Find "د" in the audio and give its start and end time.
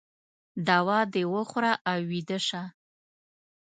1.13-1.15